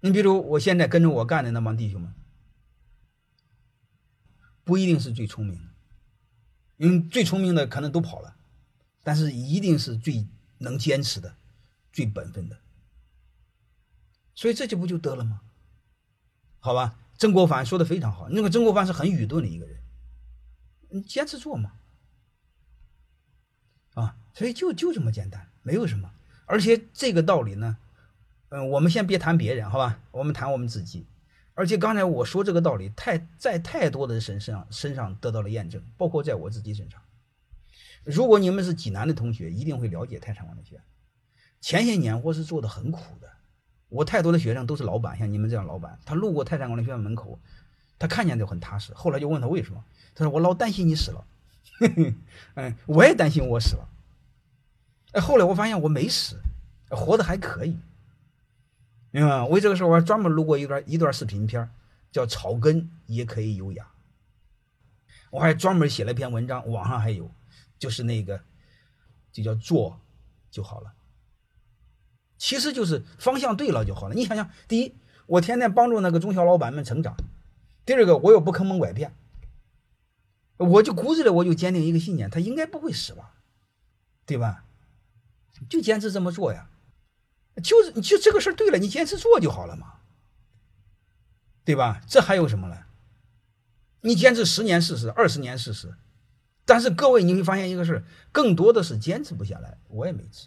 [0.00, 2.14] 你比如我现在跟着我干的那帮弟兄们，
[4.64, 5.68] 不一定是最聪明的，
[6.78, 8.34] 因为最聪明的可能都跑了，
[9.02, 10.26] 但是一定是最
[10.58, 11.36] 能坚持的、
[11.92, 12.58] 最本分的。
[14.34, 15.42] 所以这就不就得了吗？
[16.60, 19.82] 好吧，曾国藩说的非常好，那个曾国藩是很愚钝的一个人，
[20.88, 21.72] 你坚持做嘛，
[23.92, 26.10] 啊，所以就就这么简单，没有什么。
[26.46, 27.76] 而且这个道理呢。
[28.50, 29.98] 嗯，我们先别谈别人，好吧？
[30.10, 31.06] 我们谈我们自己。
[31.54, 37.00] 而且刚才我说这个道理，太在太多的人身上身上得到了验证，包括在我自己身上。
[38.04, 40.82] 如果你们是济南的同学，一定会了解泰山管理学院。
[41.60, 43.28] 前些年我是做的很苦的，
[43.88, 47.38] 我太多的学生都是老板，像你们这样老板，他路过泰山管理学院门口，
[47.98, 48.94] 他看见就很踏实。
[48.94, 51.24] 后来就问他为什么，他说我老担心你死了。
[52.54, 53.88] 嗯，我也担心我死了。
[55.12, 56.40] 哎，后来我发现我没死，
[56.88, 57.76] 活得还可以。
[59.10, 59.46] 明白吗？
[59.46, 61.68] 为这个事我还专门录过一段一段视频片
[62.12, 63.84] 叫《草根也可以优雅》。
[65.30, 67.30] 我还专门写了一篇文章，网上还有，
[67.78, 68.40] 就是那个，
[69.32, 70.00] 就叫做
[70.50, 70.92] 就好了。
[72.38, 74.14] 其实就是方向对了就好了。
[74.14, 74.94] 你想想，第一，
[75.26, 77.14] 我天天帮助那个中小老板们成长；
[77.84, 79.14] 第二个，我又不坑蒙拐骗，
[80.56, 83.34] 我就骨子里我就坚定一个信念，他应该不会死吧？
[84.24, 84.64] 对吧？
[85.68, 86.70] 就坚持这么做呀。
[87.60, 89.94] 就是你就这个事儿对了，你坚持做就好了嘛，
[91.64, 92.00] 对吧？
[92.06, 92.76] 这还有什么呢？
[94.02, 95.94] 你坚持十年试试，二十年试试。
[96.64, 99.76] 但是各位你会发现一个事儿，更多的是坚持不下来。
[99.88, 100.46] 我也没治。